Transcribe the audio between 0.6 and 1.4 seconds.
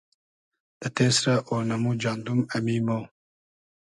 دۂ تېسرۂ